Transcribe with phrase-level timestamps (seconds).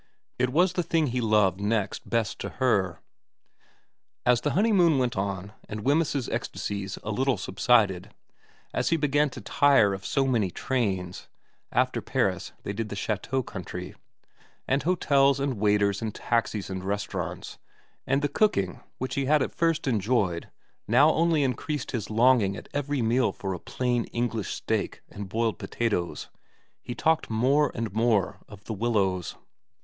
[0.39, 3.01] It was the thing he loved next best to her.
[4.25, 8.15] As the honeymoon went on and Wemyss's ecstasies XIV VERA 151 a little subsided,
[8.73, 11.27] as he began to tire of so many trains
[11.71, 13.93] after Paris they did the chateaux country
[14.67, 17.59] and hotels and waiters and taxis and restaurants,
[18.07, 20.49] and the cooking which he had at first enjoyed
[20.87, 25.59] now only increased his longing at every meal for a plain English steak and boiled
[25.59, 26.31] potatoes,
[26.81, 29.35] he talked more and more of The Willows.